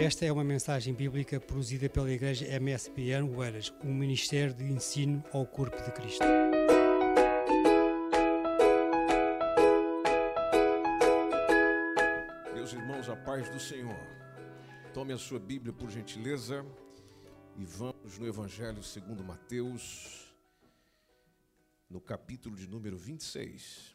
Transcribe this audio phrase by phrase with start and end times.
[0.00, 5.46] Esta é uma mensagem bíblica produzida pela Igreja MSBN Oeiras, um ministério de ensino ao
[5.46, 6.24] corpo de Cristo.
[12.54, 14.00] Meus irmãos, a paz do Senhor.
[14.94, 16.64] Tome a sua Bíblia, por gentileza,
[17.58, 20.34] e vamos no Evangelho segundo Mateus,
[21.90, 23.94] no capítulo de número 26.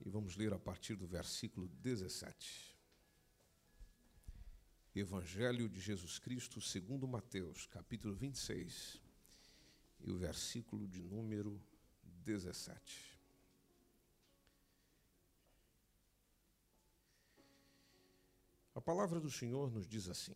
[0.00, 2.67] E vamos ler a partir do versículo 17.
[4.98, 9.00] Evangelho de Jesus Cristo, segundo Mateus, capítulo 26,
[10.00, 11.62] e o versículo de número
[12.24, 13.16] 17.
[18.74, 20.34] A palavra do Senhor nos diz assim: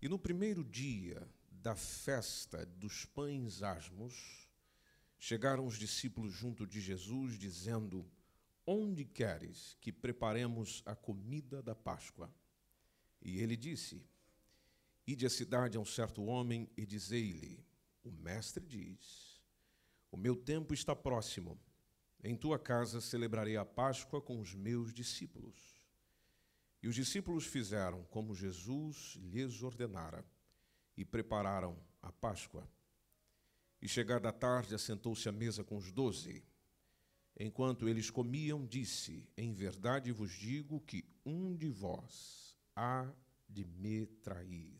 [0.00, 4.48] E no primeiro dia da festa dos pães asmos,
[5.18, 8.08] chegaram os discípulos junto de Jesus, dizendo:
[8.64, 12.32] Onde queres que preparemos a comida da Páscoa?
[13.20, 14.02] E ele disse:
[15.06, 17.64] Ide à cidade a um certo homem e dizei-lhe:
[18.04, 19.40] O mestre diz:
[20.10, 21.58] O meu tempo está próximo.
[22.22, 25.56] Em tua casa celebrarei a Páscoa com os meus discípulos.
[26.82, 30.24] E os discípulos fizeram como Jesus lhes ordenara
[30.96, 32.68] e prepararam a Páscoa.
[33.80, 36.44] E chegada a tarde, assentou-se à mesa com os doze.
[37.38, 42.47] Enquanto eles comiam, disse: Em verdade vos digo que um de vós
[42.78, 43.12] há
[43.48, 44.78] de me trair.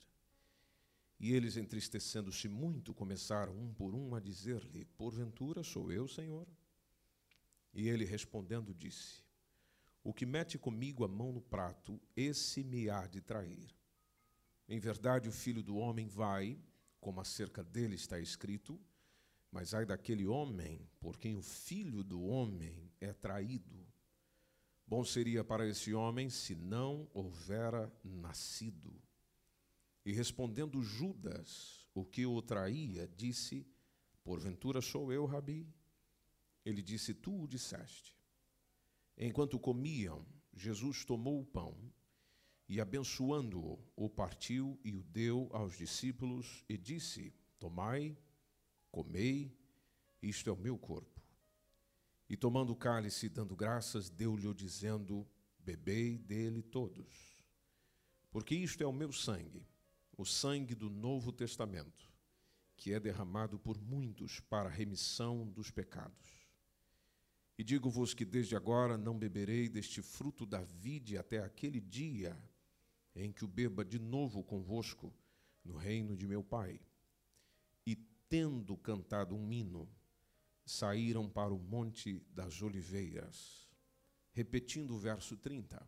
[1.18, 6.46] E eles, entristecendo-se muito, começaram um por um a dizer-lhe: Porventura sou eu, Senhor?
[7.74, 9.22] E ele respondendo disse:
[10.02, 13.74] o que mete comigo a mão no prato, esse me há de trair.
[14.68, 16.58] Em verdade, o filho do homem vai,
[17.00, 18.80] como acerca dele está escrito,
[19.50, 23.86] mas ai daquele homem por quem o filho do homem é traído.
[24.88, 28.90] Bom seria para esse homem se não houvera nascido.
[30.02, 33.66] E respondendo Judas, o que o traía, disse:
[34.24, 35.68] Porventura sou eu, Rabi?
[36.64, 38.16] Ele disse: Tu o disseste.
[39.14, 41.76] Enquanto comiam, Jesus tomou o pão
[42.66, 48.16] e, abençoando-o, o partiu e o deu aos discípulos e disse: Tomai,
[48.90, 49.54] comei,
[50.22, 51.17] isto é o meu corpo.
[52.28, 55.26] E tomando o cálice, dando graças, deu-lhe, dizendo:
[55.58, 57.42] Bebei dele todos,
[58.30, 59.66] porque isto é o meu sangue,
[60.16, 62.12] o sangue do Novo Testamento,
[62.76, 66.38] que é derramado por muitos para a remissão dos pecados.
[67.58, 72.38] E digo-vos que desde agora não beberei deste fruto da vide até aquele dia
[73.16, 75.12] em que o beba de novo convosco
[75.64, 76.80] no reino de meu Pai.
[77.84, 77.96] E
[78.28, 79.88] tendo cantado um hino,
[80.68, 83.66] saíram para o monte das oliveiras.
[84.32, 85.84] Repetindo o verso 30.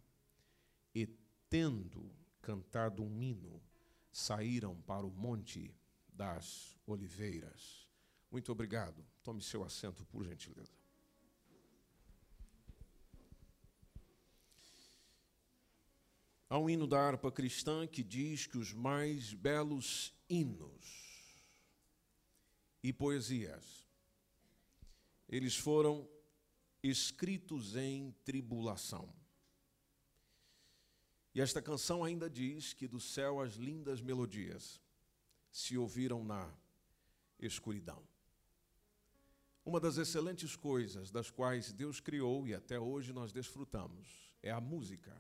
[0.95, 1.07] E
[1.51, 2.11] tendo
[2.41, 3.63] cantado um hino,
[4.11, 5.75] saíram para o monte
[6.09, 7.87] das oliveiras.
[8.31, 9.05] Muito obrigado.
[9.23, 10.73] Tome seu assento, por gentileza.
[16.49, 21.45] Há um hino da harpa cristã que diz que os mais belos hinos
[22.83, 23.90] e poesias
[25.31, 26.11] eles foram
[26.83, 29.09] escritos em tribulação.
[31.33, 34.81] E esta canção ainda diz que do céu as lindas melodias
[35.53, 36.53] se ouviram na
[37.39, 38.03] escuridão.
[39.65, 44.61] Uma das excelentes coisas das quais Deus criou e até hoje nós desfrutamos é a
[44.61, 45.17] música.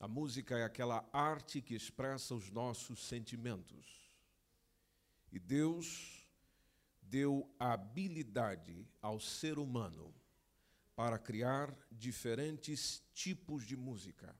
[0.00, 4.10] A música é aquela arte que expressa os nossos sentimentos.
[5.30, 6.25] E Deus
[7.08, 10.14] deu habilidade ao ser humano
[10.94, 14.34] para criar diferentes tipos de música,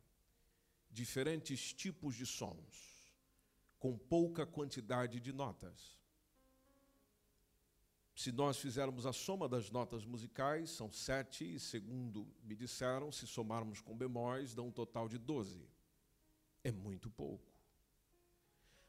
[0.91, 3.13] diferentes tipos de sons,
[3.79, 5.97] com pouca quantidade de notas.
[8.15, 13.27] Se nós fizermos a soma das notas musicais, são sete, e segundo me disseram, se
[13.27, 15.69] somarmos com bemóis, dá um total de doze.
[16.65, 17.56] É muito pouco.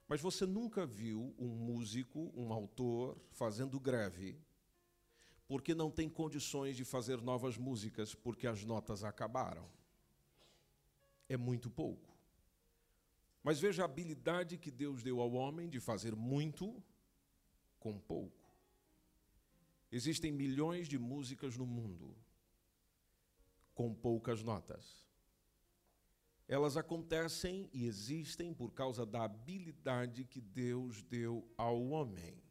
[0.07, 4.39] Mas você nunca viu um músico, um autor, fazendo greve,
[5.47, 9.69] porque não tem condições de fazer novas músicas, porque as notas acabaram.
[11.27, 12.15] É muito pouco.
[13.43, 16.81] Mas veja a habilidade que Deus deu ao homem de fazer muito
[17.79, 18.49] com pouco.
[19.91, 22.15] Existem milhões de músicas no mundo
[23.73, 25.06] com poucas notas.
[26.47, 32.41] Elas acontecem e existem por causa da habilidade que Deus deu ao homem,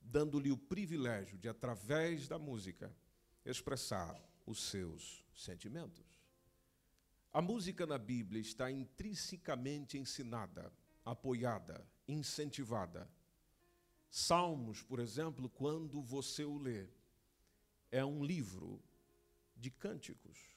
[0.00, 2.94] dando-lhe o privilégio de, através da música,
[3.44, 6.04] expressar os seus sentimentos.
[7.32, 10.70] A música na Bíblia está intrinsecamente ensinada,
[11.04, 13.10] apoiada, incentivada.
[14.10, 16.88] Salmos, por exemplo, quando você o lê,
[17.90, 18.82] é um livro
[19.54, 20.55] de cânticos.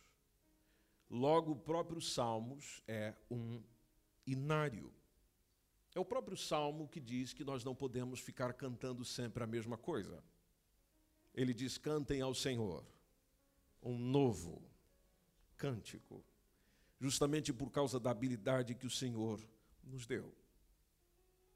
[1.10, 3.62] Logo, o próprio Salmos é um
[4.28, 4.94] inário.
[5.96, 9.78] É o próprio Salmo que diz que nós não podemos ficar cantando sempre a mesma
[9.78, 10.24] coisa.
[11.34, 12.86] Ele diz: cantem ao Senhor
[13.82, 14.62] um novo
[15.58, 16.24] cântico,
[17.00, 19.40] justamente por causa da habilidade que o Senhor
[19.84, 20.34] nos deu.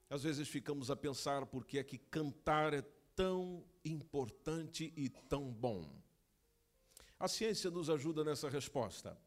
[0.10, 2.82] Às vezes ficamos a pensar por que é que cantar é
[3.16, 6.02] tão importante e tão bom.
[7.20, 9.18] A ciência nos ajuda nessa resposta.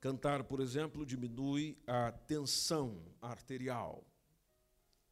[0.00, 4.06] Cantar, por exemplo, diminui a tensão arterial,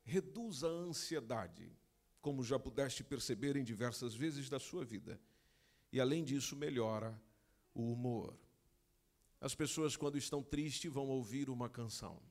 [0.03, 1.73] reduz a ansiedade,
[2.21, 5.21] como já pudeste perceber em diversas vezes da sua vida,
[5.91, 7.21] e além disso, melhora
[7.75, 8.39] o humor.
[9.41, 12.23] As pessoas, quando estão tristes, vão ouvir uma canção.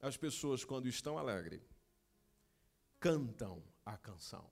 [0.00, 1.62] As pessoas, quando estão alegres,
[2.98, 4.50] cantam a canção.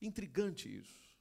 [0.00, 1.11] Intrigante isso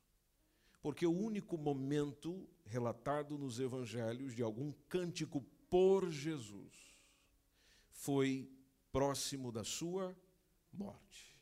[0.81, 6.73] porque o único momento relatado nos evangelhos de algum cântico por Jesus
[7.91, 8.49] foi
[8.91, 10.15] próximo da sua
[10.73, 11.37] morte.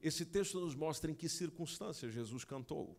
[0.00, 2.98] Esse texto nos mostra em que circunstâncias Jesus cantou.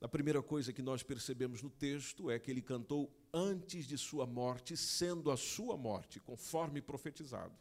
[0.00, 4.26] A primeira coisa que nós percebemos no texto é que ele cantou antes de sua
[4.26, 7.54] morte, sendo a sua morte, conforme profetizado,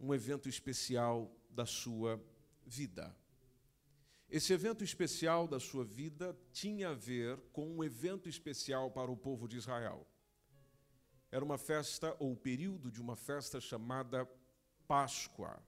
[0.00, 2.20] um evento especial da sua
[2.66, 3.16] vida.
[4.34, 9.16] Esse evento especial da sua vida tinha a ver com um evento especial para o
[9.16, 10.04] povo de Israel.
[11.30, 14.28] Era uma festa, ou o período de uma festa chamada
[14.88, 15.62] Páscoa.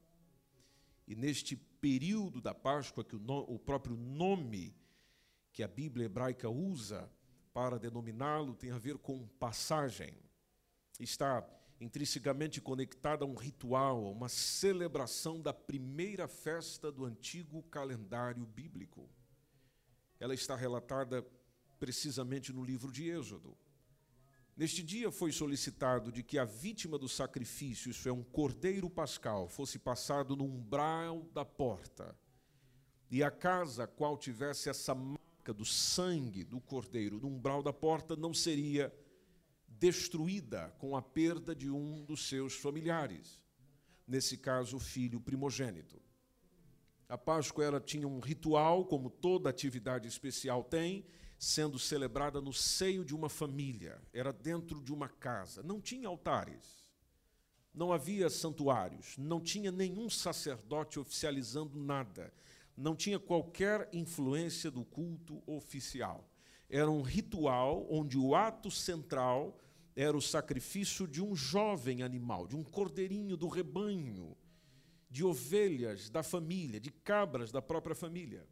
[1.07, 4.75] E neste período da Páscoa, que o, no, o próprio nome
[5.53, 7.09] que a Bíblia hebraica usa
[7.55, 10.13] para denominá-lo tem a ver com passagem.
[10.99, 11.41] Está
[11.81, 19.09] intrinsecamente conectada a um ritual, a uma celebração da primeira festa do antigo calendário bíblico.
[20.19, 21.25] Ela está relatada
[21.79, 23.57] precisamente no livro de Êxodo.
[24.57, 29.51] Neste dia foi solicitado de que a vítima do sacrifício, isso é, um cordeiro pascal,
[29.51, 32.17] fosse passado no umbral da porta.
[33.11, 38.17] E a casa qual tivesse essa marca do sangue do cordeiro no umbral da porta
[38.17, 38.91] não seria
[39.79, 43.41] destruída com a perda de um dos seus familiares,
[44.07, 46.01] nesse caso, o filho primogênito.
[47.09, 51.07] A Páscoa tinha um ritual, como toda atividade especial tem,
[51.39, 56.87] sendo celebrada no seio de uma família, era dentro de uma casa, não tinha altares,
[57.73, 62.33] não havia santuários, não tinha nenhum sacerdote oficializando nada,
[62.77, 66.29] não tinha qualquer influência do culto oficial.
[66.69, 69.61] Era um ritual onde o ato central
[69.97, 74.37] era o sacrifício de um jovem animal, de um cordeirinho do rebanho,
[75.11, 78.47] de ovelhas da família, de cabras da própria família.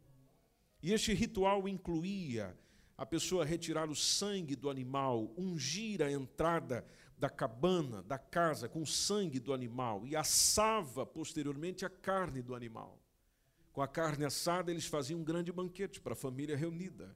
[0.81, 2.57] E este ritual incluía
[2.97, 6.83] a pessoa retirar o sangue do animal, ungir a entrada
[7.17, 12.55] da cabana, da casa, com o sangue do animal e assava posteriormente a carne do
[12.55, 12.99] animal.
[13.71, 17.15] Com a carne assada, eles faziam um grande banquete para a família reunida.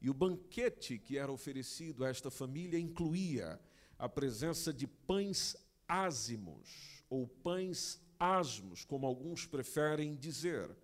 [0.00, 3.60] E o banquete que era oferecido a esta família incluía
[3.98, 5.56] a presença de pães
[5.88, 10.76] ázimos, ou pães asmos, como alguns preferem dizer,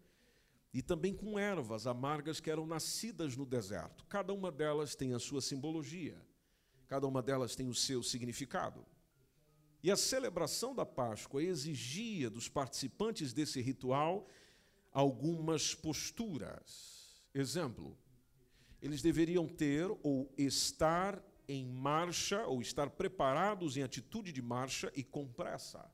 [0.73, 4.07] e também com ervas amargas que eram nascidas no deserto.
[4.07, 6.21] Cada uma delas tem a sua simbologia,
[6.87, 8.85] cada uma delas tem o seu significado.
[9.83, 14.29] E a celebração da Páscoa exigia dos participantes desse ritual
[14.93, 17.25] algumas posturas.
[17.35, 17.99] Exemplo,
[18.83, 25.05] eles deveriam ter ou estar em marcha ou estar preparados em atitude de marcha e
[25.05, 25.89] com pressa.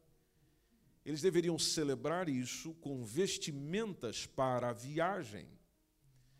[1.05, 5.47] Eles deveriam celebrar isso com vestimentas para a viagem.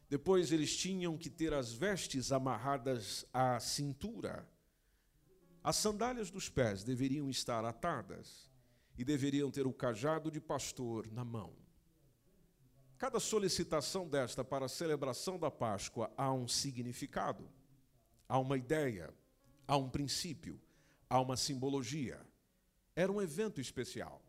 [0.09, 4.49] Depois eles tinham que ter as vestes amarradas à cintura.
[5.63, 8.51] As sandálias dos pés deveriam estar atadas
[8.97, 11.55] e deveriam ter o cajado de pastor na mão.
[12.99, 17.49] Cada solicitação desta para a celebração da Páscoa há um significado,
[18.29, 19.15] há uma ideia,
[19.69, 20.61] há um princípio,
[21.09, 22.21] há uma simbologia.
[22.97, 24.21] Era um evento especial.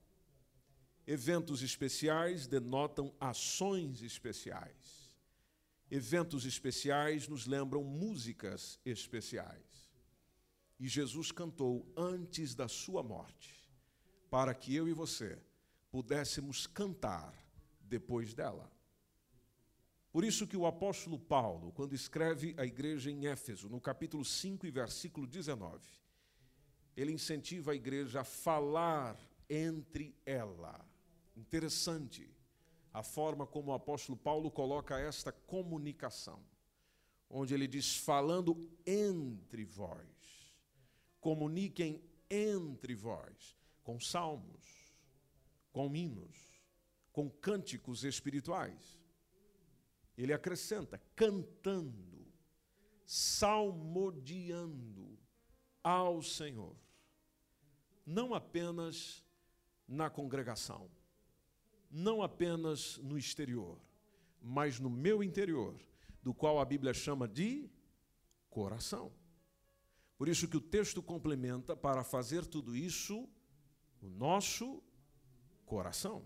[1.07, 5.09] Eventos especiais denotam ações especiais.
[5.89, 9.89] Eventos especiais nos lembram músicas especiais.
[10.79, 13.67] E Jesus cantou antes da sua morte,
[14.29, 15.41] para que eu e você
[15.89, 17.33] pudéssemos cantar
[17.89, 18.71] depois dela.
[20.11, 24.65] Por isso que o apóstolo Paulo, quando escreve à igreja em Éfeso, no capítulo 5
[24.65, 25.85] e versículo 19,
[26.95, 29.17] ele incentiva a igreja a falar
[29.49, 30.83] entre ela.
[31.35, 32.29] Interessante
[32.91, 36.43] a forma como o apóstolo Paulo coloca esta comunicação,
[37.29, 40.51] onde ele diz: falando entre vós,
[41.21, 44.65] comuniquem entre vós, com salmos,
[45.71, 46.48] com hinos,
[47.19, 48.97] com cânticos espirituais
[50.17, 52.25] ele acrescenta: cantando,
[53.05, 55.19] salmodiando
[55.83, 56.77] ao Senhor.
[58.05, 59.21] Não apenas
[59.85, 60.89] na congregação,
[61.91, 63.77] não apenas no exterior,
[64.41, 65.75] mas no meu interior,
[66.23, 67.69] do qual a Bíblia chama de
[68.49, 69.11] coração.
[70.17, 73.27] Por isso que o texto complementa para fazer tudo isso
[74.01, 74.81] o nosso
[75.65, 76.25] coração.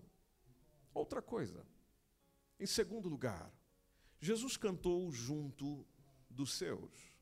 [0.94, 1.66] Outra coisa.
[2.58, 3.52] Em segundo lugar,
[4.20, 5.84] Jesus cantou junto
[6.30, 7.12] dos seus.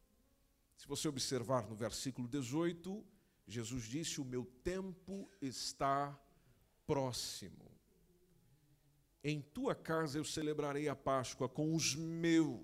[0.76, 3.04] Se você observar no versículo 18,
[3.46, 6.16] Jesus disse: O meu tempo está
[6.86, 7.70] próximo.
[9.24, 12.60] Em tua casa eu celebrarei a Páscoa com os meus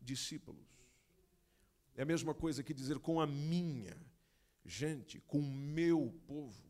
[0.00, 0.66] discípulos.
[1.94, 3.96] É a mesma coisa que dizer com a minha
[4.64, 6.69] gente, com o meu povo.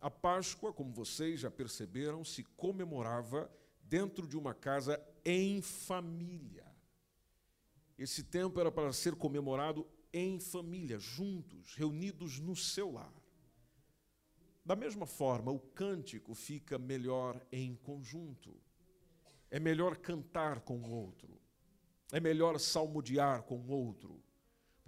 [0.00, 3.50] A Páscoa, como vocês já perceberam, se comemorava
[3.82, 6.64] dentro de uma casa em família.
[7.98, 13.12] Esse tempo era para ser comemorado em família, juntos, reunidos no seu lar.
[14.64, 18.56] Da mesma forma, o cântico fica melhor em conjunto.
[19.50, 21.38] É melhor cantar com o outro.
[22.10, 24.22] É melhor salmodiar com o outro.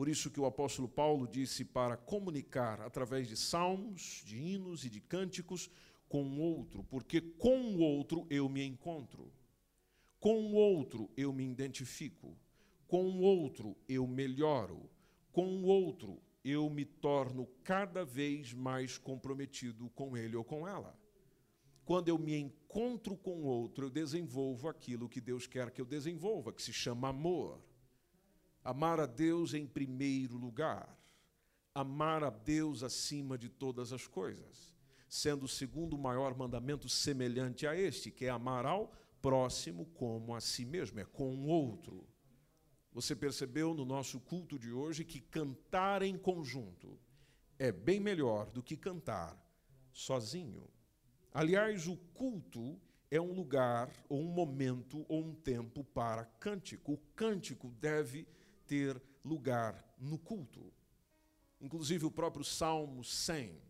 [0.02, 4.90] Por isso que o apóstolo Paulo disse para comunicar através de salmos, de hinos e
[4.90, 5.70] de cânticos
[6.08, 9.32] com o outro, porque com o outro eu me encontro.
[10.18, 12.36] Com o outro eu me identifico,
[12.88, 14.90] com o outro eu melhoro,
[15.30, 20.98] com o outro eu me torno cada vez mais comprometido com ele ou com ela.
[21.84, 25.86] Quando eu me encontro com o outro, eu desenvolvo aquilo que Deus quer que eu
[25.86, 27.60] desenvolva, que se chama amor.
[28.64, 30.98] Amar a Deus em primeiro lugar.
[31.74, 34.74] Amar a Deus acima de todas as coisas,
[35.08, 40.40] sendo o segundo maior mandamento semelhante a este, que é amar ao próximo como a
[40.40, 42.06] si mesmo, é com o outro.
[42.92, 46.98] Você percebeu no nosso culto de hoje que cantar em conjunto
[47.58, 49.40] é bem melhor do que cantar
[49.92, 50.68] sozinho.
[51.32, 52.78] Aliás, o culto
[53.10, 56.94] é um lugar, ou um momento, ou um tempo para cântico.
[56.94, 58.26] O cântico deve
[58.66, 60.72] ter lugar no culto.
[61.60, 63.60] Inclusive, o próprio Salmo 100,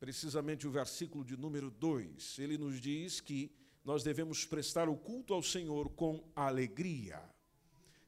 [0.00, 5.32] precisamente o versículo de número 2, ele nos diz que nós devemos prestar o culto
[5.32, 7.22] ao Senhor com alegria.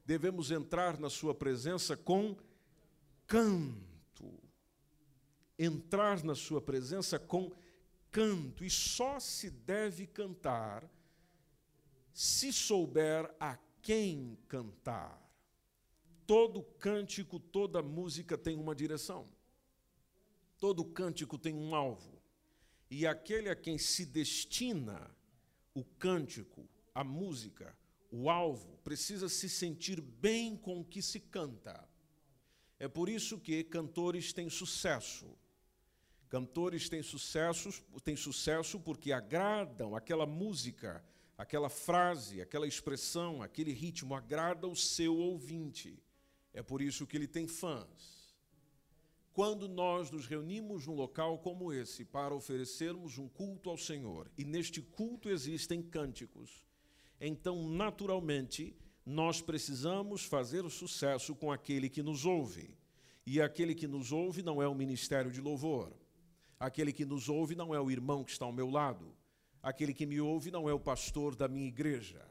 [0.05, 2.35] Devemos entrar na Sua presença com
[3.25, 4.39] canto.
[5.57, 7.51] Entrar na Sua presença com
[8.11, 8.65] canto.
[8.65, 10.89] E só se deve cantar
[12.11, 15.28] se souber a quem cantar.
[16.29, 19.27] Todo cântico, toda música tem uma direção.
[20.59, 22.21] Todo cântico tem um alvo.
[22.87, 25.09] E aquele a quem se destina
[25.73, 27.75] o cântico, a música,
[28.11, 31.89] o alvo, precisa se sentir bem com o que se canta.
[32.77, 35.35] É por isso que cantores têm sucesso.
[36.29, 37.71] Cantores têm sucesso,
[38.03, 41.03] têm sucesso porque agradam aquela música,
[41.35, 45.99] aquela frase, aquela expressão, aquele ritmo agrada o seu ouvinte.
[46.53, 48.19] É por isso que ele tem fãs.
[49.31, 54.43] Quando nós nos reunimos num local como esse para oferecermos um culto ao Senhor, e
[54.43, 56.65] neste culto existem cânticos,
[57.21, 58.75] então, naturalmente,
[59.05, 62.77] nós precisamos fazer o sucesso com aquele que nos ouve.
[63.25, 65.93] E aquele que nos ouve não é o ministério de louvor.
[66.59, 69.15] Aquele que nos ouve não é o irmão que está ao meu lado.
[69.61, 72.25] Aquele que me ouve não é o pastor da minha igreja.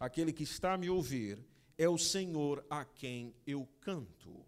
[0.00, 1.38] Aquele que está a me ouvir
[1.82, 4.46] é o Senhor a quem eu canto.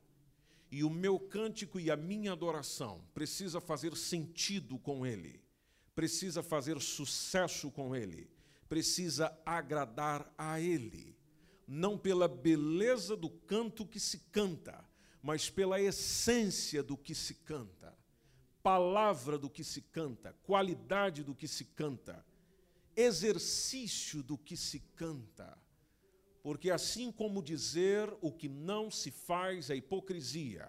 [0.70, 5.42] E o meu cântico e a minha adoração precisa fazer sentido com ele,
[5.96, 8.30] precisa fazer sucesso com ele,
[8.68, 11.16] precisa agradar a ele,
[11.66, 14.84] não pela beleza do canto que se canta,
[15.20, 17.96] mas pela essência do que se canta,
[18.62, 22.24] palavra do que se canta, qualidade do que se canta,
[22.96, 25.63] exercício do que se canta
[26.44, 30.68] porque assim como dizer o que não se faz é hipocrisia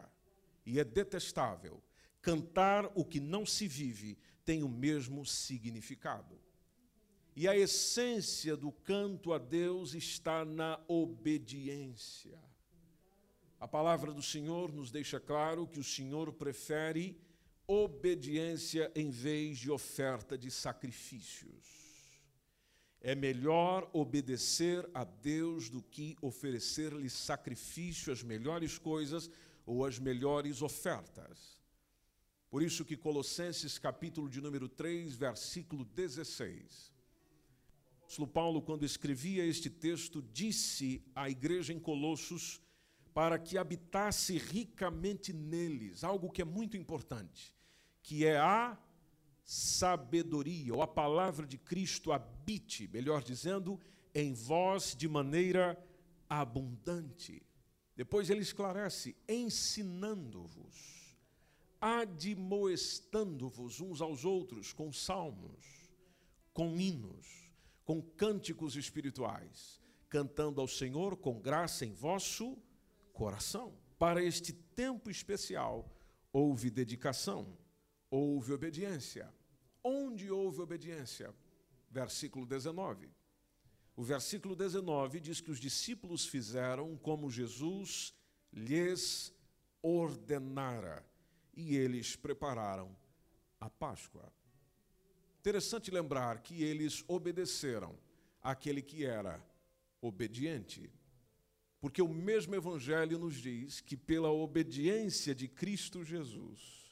[0.66, 1.84] e é detestável,
[2.22, 6.40] cantar o que não se vive tem o mesmo significado.
[7.36, 12.40] E a essência do canto a Deus está na obediência.
[13.60, 17.20] A palavra do Senhor nos deixa claro que o Senhor prefere
[17.68, 21.85] obediência em vez de oferta de sacrifícios.
[23.08, 29.30] É melhor obedecer a Deus do que oferecer-lhe sacrifício, as melhores coisas
[29.64, 31.62] ou as melhores ofertas.
[32.50, 36.92] Por isso que Colossenses capítulo de número 3, versículo 16.
[38.18, 42.60] O Paulo, quando escrevia este texto, disse à igreja em Colossos
[43.14, 47.54] para que habitasse ricamente neles, algo que é muito importante,
[48.02, 48.76] que é a
[49.46, 53.80] sabedoria, ou a palavra de Cristo habite, melhor dizendo,
[54.14, 55.80] em vós de maneira
[56.28, 57.46] abundante.
[57.96, 61.16] Depois ele esclarece: ensinando-vos,
[61.80, 65.92] admoestando-vos uns aos outros com salmos,
[66.52, 67.52] com hinos,
[67.86, 72.58] com cânticos espirituais, cantando ao Senhor com graça em vosso
[73.14, 73.78] coração.
[74.00, 75.88] Para este tempo especial,
[76.34, 77.56] houve dedicação
[78.16, 79.32] houve obediência.
[79.84, 81.34] Onde houve obediência?
[81.90, 83.10] Versículo 19.
[83.96, 88.14] O versículo 19 diz que os discípulos fizeram como Jesus
[88.52, 89.34] lhes
[89.82, 91.06] ordenara
[91.54, 92.96] e eles prepararam
[93.60, 94.32] a Páscoa.
[95.40, 97.98] Interessante lembrar que eles obedeceram
[98.42, 99.46] àquele que era
[100.02, 100.92] obediente.
[101.80, 106.85] Porque o mesmo Evangelho nos diz que pela obediência de Cristo Jesus,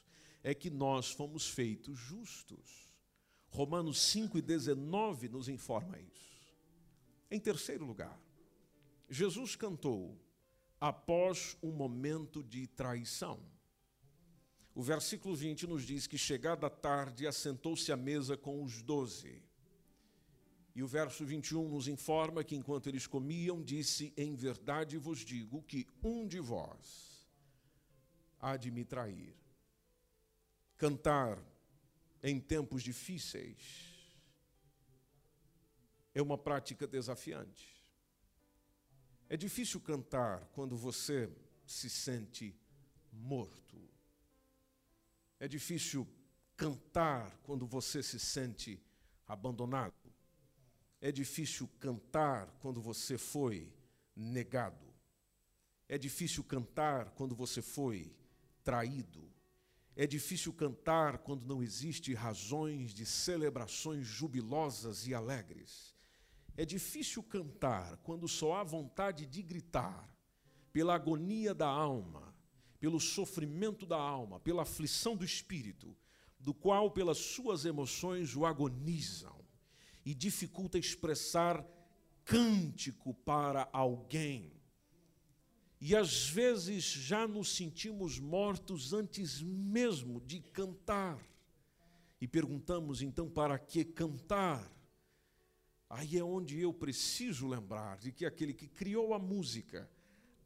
[0.44, 2.94] é que nós fomos feitos justos.
[3.48, 6.34] Romanos 5 e 19 nos informa isso.
[7.30, 8.20] Em terceiro lugar,
[9.08, 10.20] Jesus cantou
[10.78, 13.40] após um momento de traição.
[14.74, 19.42] O versículo 20 nos diz que, chegada a tarde, assentou-se à mesa com os doze.
[20.74, 25.62] E o verso 21 nos informa que, enquanto eles comiam, disse: Em verdade vos digo
[25.62, 27.26] que um de vós
[28.40, 29.43] há de me trair.
[30.84, 31.42] Cantar
[32.22, 34.14] em tempos difíceis
[36.14, 37.82] é uma prática desafiante.
[39.26, 42.54] É difícil cantar quando você se sente
[43.10, 43.80] morto.
[45.40, 46.06] É difícil
[46.54, 48.78] cantar quando você se sente
[49.26, 50.12] abandonado.
[51.00, 53.72] É difícil cantar quando você foi
[54.14, 54.92] negado.
[55.88, 58.14] É difícil cantar quando você foi
[58.62, 59.33] traído.
[59.96, 65.94] É difícil cantar quando não existe razões de celebrações jubilosas e alegres.
[66.56, 70.12] É difícil cantar quando só há vontade de gritar,
[70.72, 72.34] pela agonia da alma,
[72.80, 75.96] pelo sofrimento da alma, pela aflição do espírito,
[76.40, 79.44] do qual, pelas suas emoções, o agonizam
[80.04, 81.64] e dificulta expressar
[82.24, 84.53] cântico para alguém
[85.86, 91.20] e às vezes já nos sentimos mortos antes mesmo de cantar.
[92.18, 94.66] E perguntamos então para que cantar?
[95.90, 99.86] Aí é onde eu preciso lembrar de que aquele que criou a música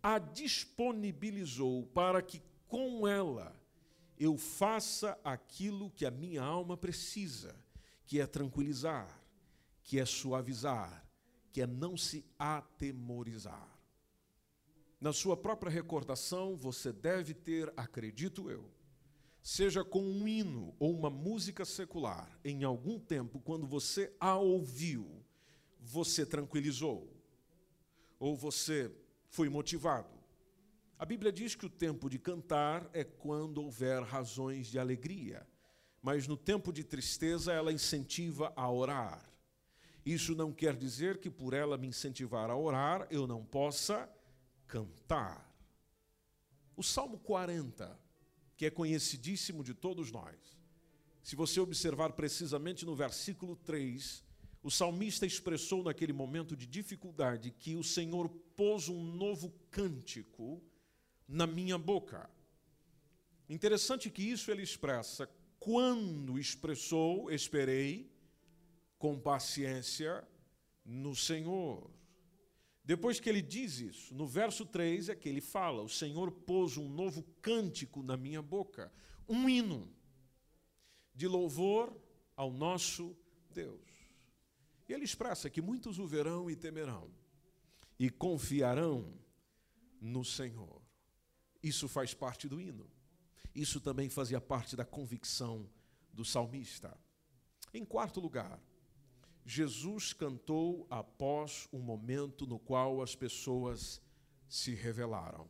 [0.03, 3.57] a disponibilizou para que com ela
[4.18, 7.55] eu faça aquilo que a minha alma precisa,
[8.09, 9.22] que é tranquilizar,
[9.85, 11.09] que é suavizar,
[11.53, 13.78] que é não se atemorizar.
[15.00, 18.68] Na sua própria recordação, você deve ter, acredito eu,
[19.40, 25.24] seja com um hino ou uma música secular, em algum tempo, quando você a ouviu,
[25.80, 27.08] você tranquilizou,
[28.18, 28.92] ou você
[29.28, 30.18] foi motivado.
[30.98, 35.46] A Bíblia diz que o tempo de cantar é quando houver razões de alegria,
[36.02, 39.32] mas no tempo de tristeza ela incentiva a orar.
[40.04, 44.11] Isso não quer dizer que por ela me incentivar a orar eu não possa
[44.68, 45.52] cantar.
[46.76, 47.98] O Salmo 40,
[48.57, 50.37] que é conhecidíssimo de todos nós,
[51.22, 54.22] se você observar precisamente no versículo 3,
[54.62, 60.62] o salmista expressou naquele momento de dificuldade que o Senhor pôs um novo cântico
[61.26, 62.31] na minha boca.
[63.48, 65.28] Interessante que isso ele expressa
[65.59, 68.11] quando expressou, esperei
[68.98, 70.26] com paciência
[70.85, 71.97] no Senhor.
[72.88, 76.79] Depois que ele diz isso, no verso 3 é que ele fala: O Senhor pôs
[76.79, 78.90] um novo cântico na minha boca,
[79.29, 79.92] um hino
[81.14, 81.94] de louvor
[82.35, 83.14] ao nosso
[83.51, 83.87] Deus.
[84.88, 87.11] E ele expressa que muitos o verão e temerão,
[87.98, 89.12] e confiarão
[90.01, 90.81] no Senhor.
[91.62, 92.90] Isso faz parte do hino.
[93.55, 95.68] Isso também fazia parte da convicção
[96.11, 96.98] do salmista.
[97.74, 98.59] Em quarto lugar,
[99.50, 103.98] Jesus cantou após um momento no qual as pessoas
[104.46, 105.48] se revelaram.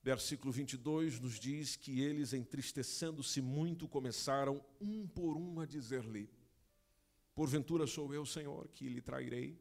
[0.00, 6.30] Versículo 22 nos diz que eles, entristecendo-se muito, começaram um por um a dizer-lhe:
[7.34, 9.58] Porventura sou eu, Senhor, que lhe trairei?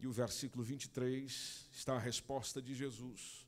[0.00, 3.46] E o versículo 23 está a resposta de Jesus: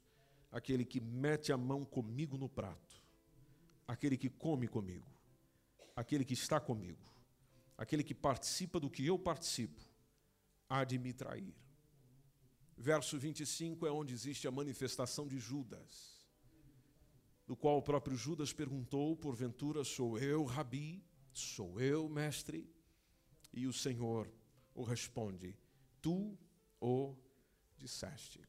[0.52, 3.02] aquele que mete a mão comigo no prato,
[3.88, 5.17] aquele que come comigo,
[5.98, 7.04] aquele que está comigo,
[7.76, 9.82] aquele que participa do que eu participo,
[10.68, 11.52] há de me trair.
[12.76, 16.24] Verso 25 é onde existe a manifestação de Judas,
[17.44, 21.04] do qual o próprio Judas perguntou: Porventura sou eu, Rabi?
[21.32, 22.72] Sou eu, mestre?
[23.52, 24.32] E o Senhor
[24.74, 25.58] o responde:
[26.00, 26.38] Tu
[26.80, 27.16] o
[27.76, 28.40] disseste.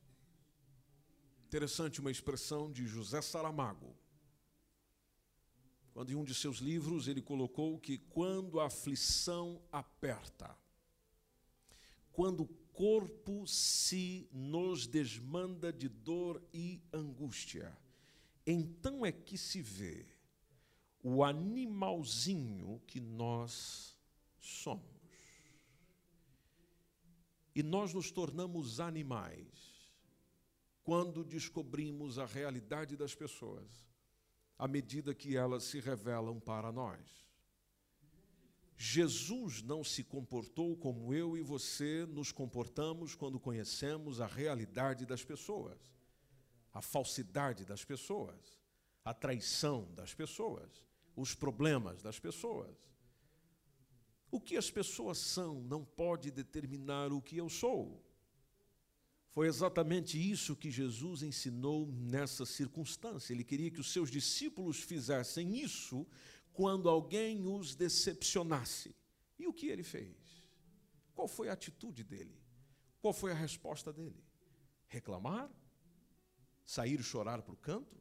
[1.47, 3.97] Interessante uma expressão de José Saramago.
[5.99, 10.57] Quando em um de seus livros ele colocou que quando a aflição aperta,
[12.13, 17.77] quando o corpo se nos desmanda de dor e angústia,
[18.47, 20.05] então é que se vê
[21.03, 23.93] o animalzinho que nós
[24.39, 24.85] somos.
[27.53, 29.91] E nós nos tornamos animais
[30.81, 33.88] quando descobrimos a realidade das pessoas,
[34.59, 36.99] à medida que elas se revelam para nós.
[38.77, 45.25] Jesus não se comportou como eu e você nos comportamos quando conhecemos a realidade das
[45.25, 45.79] pessoas,
[46.71, 48.59] a falsidade das pessoas,
[49.03, 50.87] a traição das pessoas
[51.19, 52.75] os problemas das pessoas.
[54.31, 58.01] O que as pessoas são não pode determinar o que eu sou.
[59.29, 63.31] Foi exatamente isso que Jesus ensinou nessa circunstância.
[63.31, 66.05] Ele queria que os seus discípulos fizessem isso
[66.51, 68.95] quando alguém os decepcionasse.
[69.37, 70.15] E o que ele fez?
[71.13, 72.35] Qual foi a atitude dele?
[73.01, 74.23] Qual foi a resposta dele?
[74.87, 75.49] Reclamar?
[76.65, 77.99] Sair chorar para o canto?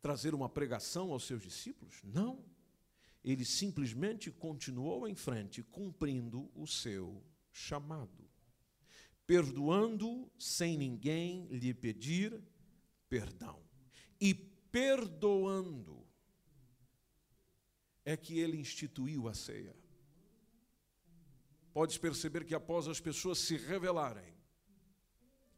[0.00, 2.00] trazer uma pregação aos seus discípulos?
[2.04, 2.44] Não.
[3.24, 8.27] Ele simplesmente continuou em frente, cumprindo o seu chamado,
[9.28, 12.42] perdoando sem ninguém lhe pedir
[13.10, 13.62] perdão.
[14.18, 16.02] E perdoando
[18.06, 19.76] é que ele instituiu a ceia.
[21.74, 24.34] Podes perceber que após as pessoas se revelarem,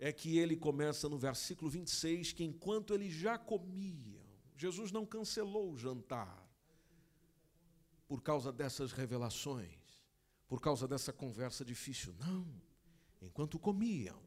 [0.00, 4.20] é que ele começa no versículo 26 que enquanto ele já comia,
[4.56, 6.44] Jesus não cancelou o jantar
[8.08, 10.02] por causa dessas revelações,
[10.48, 12.12] por causa dessa conversa difícil.
[12.18, 12.69] Não.
[13.20, 14.22] Enquanto comiam,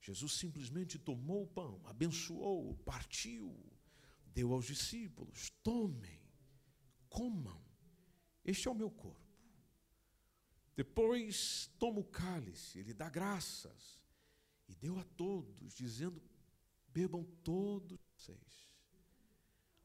[0.00, 3.56] Jesus simplesmente tomou o pão, abençoou, partiu,
[4.26, 6.20] deu aos discípulos: tomem,
[7.08, 7.62] comam,
[8.44, 9.22] este é o meu corpo.
[10.76, 14.02] Depois toma o cálice, ele dá graças
[14.68, 16.20] e deu a todos, dizendo:
[16.88, 18.64] bebam todos vocês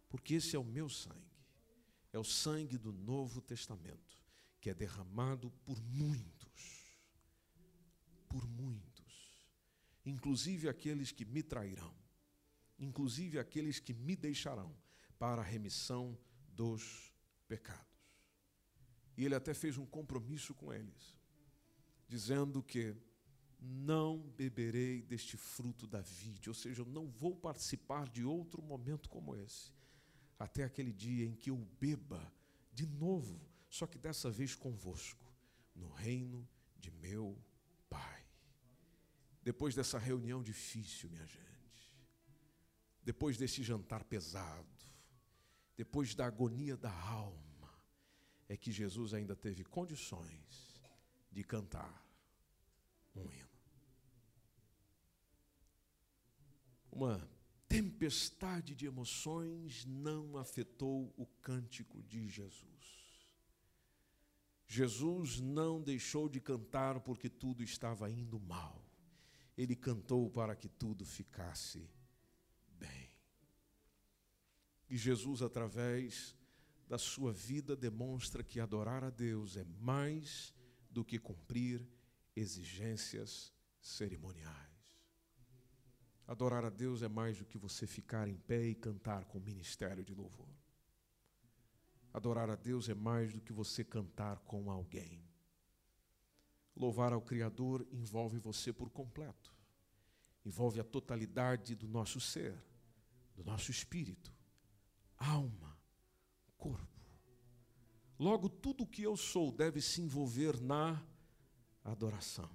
[0.10, 1.38] porque esse é o meu sangue,
[2.12, 4.20] é o sangue do Novo Testamento,
[4.60, 6.39] que é derramado por muitos,
[8.30, 9.46] por muitos,
[10.06, 11.94] inclusive aqueles que me trairão,
[12.78, 14.74] inclusive aqueles que me deixarão,
[15.18, 16.18] para a remissão
[16.54, 17.12] dos
[17.48, 17.86] pecados.
[19.18, 21.20] E ele até fez um compromisso com eles,
[22.08, 22.96] dizendo que
[23.60, 29.10] não beberei deste fruto da vide, ou seja, eu não vou participar de outro momento
[29.10, 29.74] como esse
[30.40, 32.32] até aquele dia em que eu beba
[32.72, 33.38] de novo,
[33.68, 35.30] só que dessa vez convosco,
[35.76, 37.38] no reino de meu.
[39.42, 41.94] Depois dessa reunião difícil, minha gente,
[43.04, 44.68] depois desse jantar pesado,
[45.76, 47.74] depois da agonia da alma,
[48.48, 50.82] é que Jesus ainda teve condições
[51.32, 52.06] de cantar
[53.16, 53.50] um hino.
[56.92, 57.30] Uma
[57.68, 62.68] tempestade de emoções não afetou o cântico de Jesus.
[64.68, 68.89] Jesus não deixou de cantar porque tudo estava indo mal.
[69.60, 71.86] Ele cantou para que tudo ficasse
[72.78, 73.12] bem.
[74.90, 76.34] E Jesus, através
[76.88, 80.56] da sua vida, demonstra que adorar a Deus é mais
[80.90, 81.86] do que cumprir
[82.34, 84.98] exigências cerimoniais.
[86.26, 90.06] Adorar a Deus é mais do que você ficar em pé e cantar com ministério
[90.06, 90.48] de louvor.
[92.14, 95.29] Adorar a Deus é mais do que você cantar com alguém.
[96.80, 99.54] Louvar ao Criador envolve você por completo,
[100.46, 102.58] envolve a totalidade do nosso ser,
[103.36, 104.34] do nosso espírito,
[105.18, 105.78] alma,
[106.58, 106.88] corpo.
[108.18, 111.06] Logo, tudo o que eu sou deve se envolver na
[111.84, 112.50] adoração.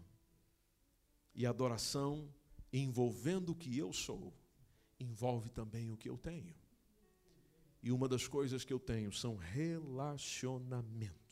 [1.34, 2.32] E adoração,
[2.72, 4.32] envolvendo o que eu sou,
[4.98, 6.54] envolve também o que eu tenho.
[7.82, 11.23] E uma das coisas que eu tenho são relacionamentos.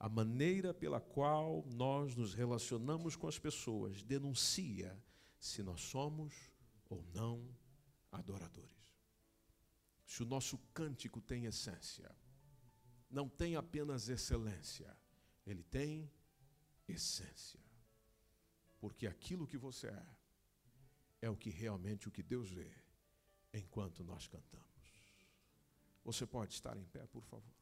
[0.00, 4.98] A maneira pela qual nós nos relacionamos com as pessoas denuncia
[5.38, 6.32] se nós somos
[6.88, 7.46] ou não
[8.10, 8.80] adoradores.
[10.06, 12.10] Se o nosso cântico tem essência,
[13.10, 14.96] não tem apenas excelência,
[15.46, 16.10] ele tem
[16.88, 17.60] essência.
[18.80, 20.06] Porque aquilo que você é,
[21.22, 22.72] é o que realmente o que Deus vê
[23.52, 24.66] enquanto nós cantamos.
[26.02, 27.59] Você pode estar em pé, por favor.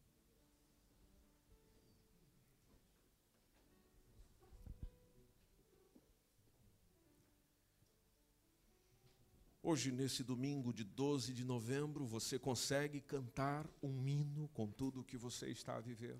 [9.71, 15.05] Hoje, nesse domingo de 12 de novembro, você consegue cantar um hino com tudo o
[15.05, 16.19] que você está a viver?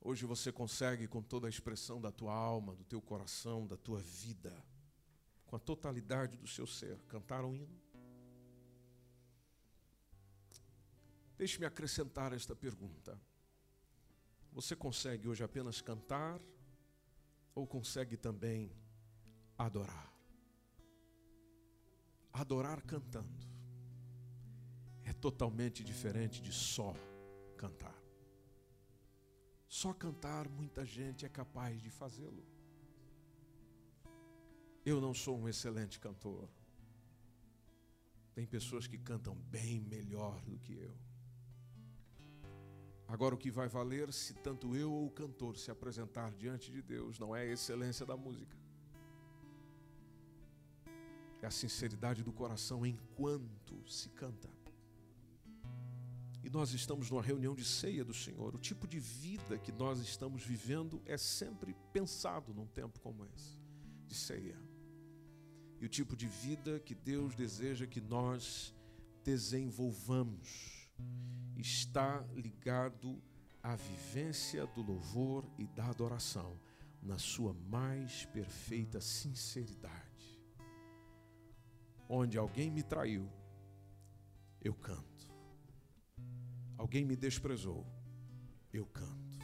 [0.00, 4.00] Hoje você consegue, com toda a expressão da tua alma, do teu coração, da tua
[4.00, 4.64] vida,
[5.44, 7.78] com a totalidade do seu ser, cantar um hino?
[11.36, 13.20] Deixe-me acrescentar esta pergunta.
[14.52, 16.40] Você consegue hoje apenas cantar
[17.54, 18.72] ou consegue também
[19.58, 20.12] adorar?
[22.32, 23.46] Adorar cantando
[25.04, 26.94] é totalmente diferente de só
[27.56, 28.00] cantar.
[29.68, 32.44] Só cantar, muita gente é capaz de fazê-lo.
[34.84, 36.48] Eu não sou um excelente cantor.
[38.34, 40.96] Tem pessoas que cantam bem melhor do que eu.
[43.06, 46.80] Agora, o que vai valer se tanto eu ou o cantor se apresentar diante de
[46.80, 48.56] Deus não é a excelência da música,
[51.44, 54.48] é a sinceridade do coração enquanto se canta
[56.42, 60.00] e nós estamos numa reunião de ceia do Senhor, o tipo de vida que nós
[60.00, 63.56] estamos vivendo é sempre pensado num tempo como esse,
[64.06, 64.58] de ceia.
[65.80, 68.74] E o tipo de vida que Deus deseja que nós
[69.22, 70.88] desenvolvamos
[71.56, 73.22] está ligado
[73.62, 76.58] à vivência do louvor e da adoração
[77.00, 80.11] na sua mais perfeita sinceridade.
[82.14, 83.26] Onde alguém me traiu,
[84.60, 85.26] eu canto.
[86.76, 87.86] Alguém me desprezou,
[88.70, 89.38] eu canto.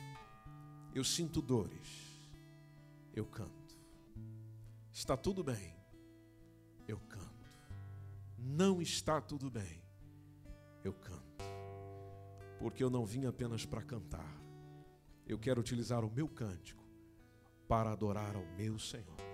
[0.94, 2.30] Eu sinto dores,
[3.14, 3.80] eu canto.
[4.92, 5.74] Está tudo bem,
[6.86, 7.50] eu canto.
[8.36, 9.82] Não está tudo bem,
[10.84, 11.44] eu canto.
[12.58, 14.42] Porque eu não vim apenas para cantar,
[15.26, 16.84] eu quero utilizar o meu cântico
[17.66, 19.27] para adorar ao meu Senhor.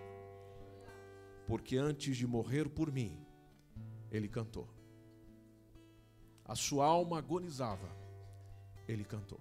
[1.46, 3.18] Porque antes de morrer por mim,
[4.10, 4.68] ele cantou
[6.44, 7.88] a sua alma agonizava,
[8.86, 9.40] ele cantou.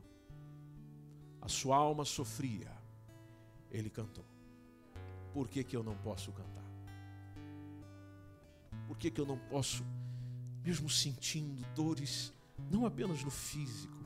[1.42, 2.72] A sua alma sofria,
[3.70, 4.26] ele cantou.
[5.34, 6.63] Por que, que eu não posso cantar?
[8.88, 9.84] Por que, que eu não posso,
[10.63, 12.32] mesmo sentindo dores,
[12.72, 13.98] não apenas no físico,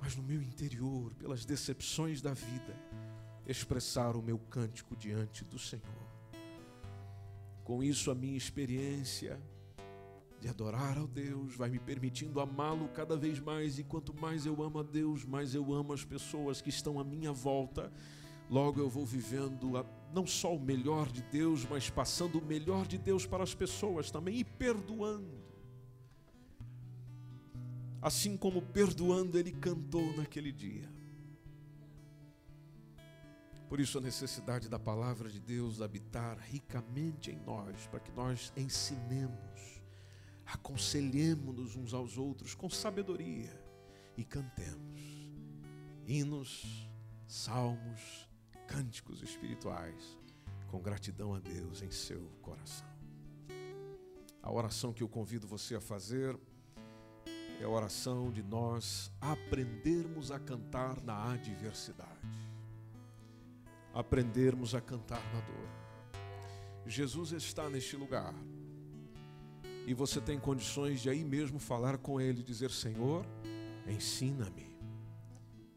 [0.00, 2.74] mas no meu interior, pelas decepções da vida,
[3.46, 5.99] expressar o meu cântico diante do Senhor?
[7.70, 9.40] Com isso, a minha experiência
[10.40, 14.60] de adorar ao Deus, vai me permitindo amá-lo cada vez mais, e quanto mais eu
[14.60, 17.92] amo a Deus, mais eu amo as pessoas que estão à minha volta.
[18.50, 22.88] Logo eu vou vivendo a, não só o melhor de Deus, mas passando o melhor
[22.88, 25.40] de Deus para as pessoas também e perdoando.
[28.02, 30.90] Assim como perdoando ele cantou naquele dia.
[33.70, 38.52] Por isso a necessidade da palavra de Deus habitar ricamente em nós, para que nós
[38.54, 39.80] ensinemos
[40.44, 43.56] aconselhemos-nos uns aos outros com sabedoria
[44.16, 45.00] e cantemos
[46.04, 46.90] hinos,
[47.28, 48.28] salmos,
[48.66, 50.18] cânticos espirituais
[50.66, 52.88] com gratidão a Deus em seu coração.
[54.42, 56.36] A oração que eu convido você a fazer
[57.60, 62.18] é a oração de nós aprendermos a cantar na adversidade,
[63.94, 65.68] aprendermos a cantar na dor.
[66.86, 68.34] Jesus está neste lugar.
[69.86, 73.24] E você tem condições de aí mesmo falar com Ele, dizer: Senhor,
[73.86, 74.76] ensina-me,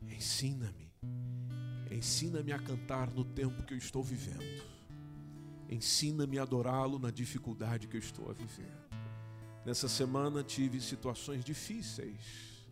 [0.07, 0.91] ensina-me,
[1.89, 4.63] ensina-me a cantar no tempo que eu estou vivendo,
[5.69, 8.71] ensina-me a adorá-lo na dificuldade que eu estou a viver.
[9.65, 12.67] Nessa semana tive situações difíceis,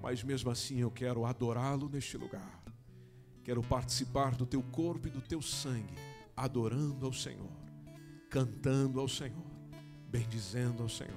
[0.00, 2.62] mas mesmo assim eu quero adorá-lo neste lugar,
[3.42, 5.94] quero participar do teu corpo e do teu sangue,
[6.36, 7.50] adorando ao Senhor,
[8.28, 9.50] cantando ao Senhor
[10.10, 11.14] bendizendo ao Senhor,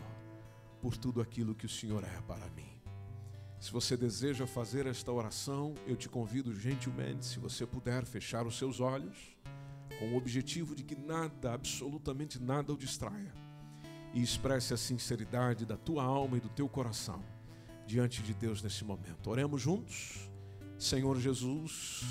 [0.80, 2.70] por tudo aquilo que o Senhor é para mim.
[3.60, 8.58] Se você deseja fazer esta oração, eu te convido gentilmente, se você puder, fechar os
[8.58, 9.36] seus olhos,
[9.98, 13.34] com o objetivo de que nada, absolutamente nada, o distraia.
[14.14, 17.24] E expresse a sinceridade da tua alma e do teu coração
[17.88, 19.30] diante de Deus nesse momento.
[19.30, 20.30] Oremos juntos.
[20.78, 22.04] Senhor Jesus,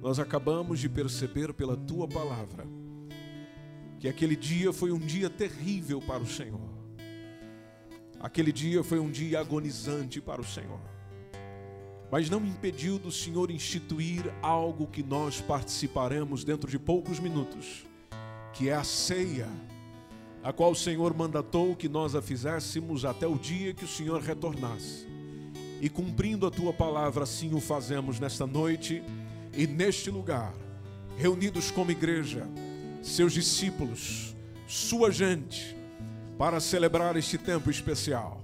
[0.00, 2.66] nós acabamos de perceber pela tua palavra
[3.98, 6.60] que aquele dia foi um dia terrível para o Senhor.
[8.20, 10.80] Aquele dia foi um dia agonizante para o Senhor.
[12.10, 17.86] Mas não impediu do Senhor instituir algo que nós participaremos dentro de poucos minutos,
[18.52, 19.48] que é a ceia,
[20.42, 24.20] a qual o Senhor mandatou que nós a fizéssemos até o dia que o Senhor
[24.20, 25.13] retornasse.
[25.80, 29.02] E cumprindo a tua palavra, assim o fazemos nesta noite
[29.56, 30.54] e neste lugar,
[31.16, 32.46] reunidos como igreja,
[33.02, 34.34] seus discípulos,
[34.66, 35.76] sua gente,
[36.38, 38.42] para celebrar este tempo especial.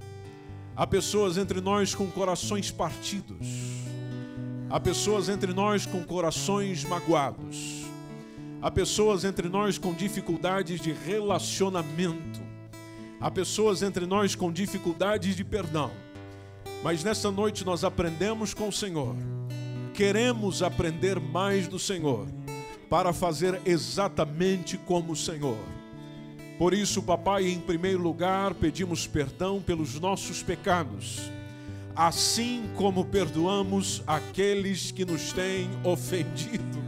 [0.77, 3.47] Há pessoas entre nós com corações partidos.
[4.69, 7.85] Há pessoas entre nós com corações magoados.
[8.62, 12.40] Há pessoas entre nós com dificuldades de relacionamento.
[13.21, 15.90] Há pessoas entre nós com dificuldades de perdão.
[16.83, 19.14] Mas nessa noite nós aprendemos com o Senhor.
[19.93, 22.27] Queremos aprender mais do Senhor
[22.88, 25.59] para fazer exatamente como o Senhor.
[26.59, 31.31] Por isso, papai, em primeiro lugar, pedimos perdão pelos nossos pecados,
[31.95, 36.81] assim como perdoamos aqueles que nos têm ofendido.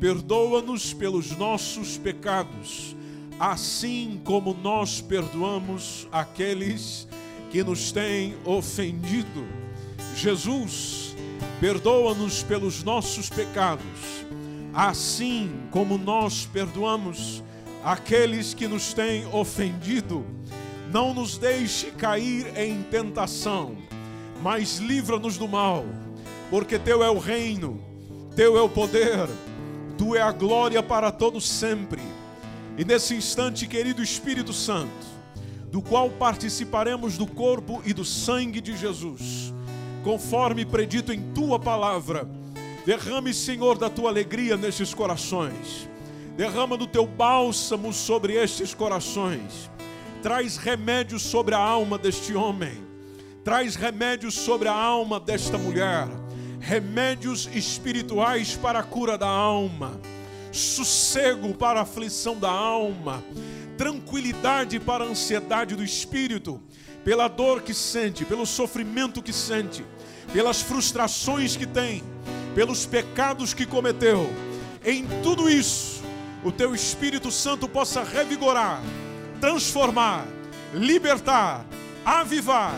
[0.00, 2.96] Perdoa-nos pelos nossos pecados,
[3.38, 7.23] assim como nós perdoamos aqueles que
[7.62, 9.46] nos têm ofendido.
[10.16, 11.14] Jesus,
[11.60, 13.84] perdoa-nos pelos nossos pecados,
[14.72, 17.42] assim como nós perdoamos
[17.84, 20.24] aqueles que nos têm ofendido.
[20.90, 23.76] Não nos deixe cair em tentação,
[24.42, 25.84] mas livra-nos do mal,
[26.50, 27.80] porque Teu é o reino,
[28.34, 29.28] Teu é o poder,
[29.96, 32.02] Tu é a glória para todos sempre.
[32.76, 35.13] E nesse instante, querido Espírito Santo,
[35.74, 39.52] do qual participaremos do corpo e do sangue de Jesus,
[40.04, 42.28] conforme predito em Tua palavra,
[42.86, 45.88] derrame, Senhor, da Tua alegria nestes corações.
[46.36, 49.68] Derrama do teu bálsamo sobre estes corações,
[50.22, 52.80] traz remédio sobre a alma deste homem,
[53.42, 56.06] traz remédios sobre a alma desta mulher,
[56.60, 60.00] remédios espirituais para a cura da alma,
[60.52, 63.24] sossego para a aflição da alma,
[63.76, 66.60] tranquilidade para a ansiedade do espírito,
[67.04, 69.84] pela dor que sente, pelo sofrimento que sente,
[70.32, 72.02] pelas frustrações que tem,
[72.54, 74.30] pelos pecados que cometeu.
[74.84, 76.02] Em tudo isso,
[76.44, 78.82] o teu Espírito Santo possa revigorar,
[79.40, 80.26] transformar,
[80.72, 81.64] libertar,
[82.04, 82.74] avivar,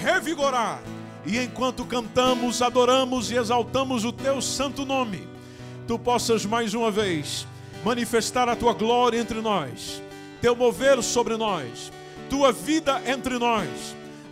[0.00, 0.82] revigorar.
[1.26, 5.28] E enquanto cantamos, adoramos e exaltamos o teu santo nome,
[5.86, 7.46] tu possas mais uma vez
[7.84, 10.02] manifestar a tua glória entre nós,
[10.40, 11.92] teu mover sobre nós,
[12.28, 13.68] tua vida entre nós,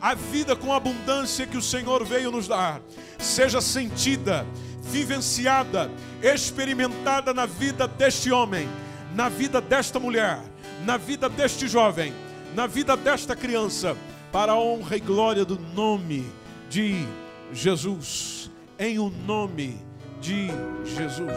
[0.01, 2.81] a vida com abundância que o Senhor veio nos dar,
[3.19, 4.47] seja sentida
[4.89, 5.91] vivenciada,
[6.23, 8.69] experimentada na vida deste homem,
[9.15, 10.41] na vida desta mulher,
[10.85, 12.13] na vida deste jovem,
[12.55, 13.97] na vida desta criança,
[14.33, 16.27] para a honra e glória do nome
[16.69, 17.07] de
[17.53, 18.51] Jesus.
[18.79, 19.79] Em o nome
[20.21, 20.49] de
[20.85, 21.33] Jesus.